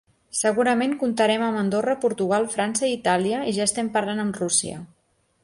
[0.37, 4.83] Segurament comptarem amb Andorra, Portugal, França i Itàlia i ja estem parlant amb Rússia.